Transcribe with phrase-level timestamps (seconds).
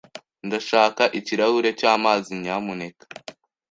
[0.47, 3.03] Ndashaka ikirahuri cyamazi, nyamuneka.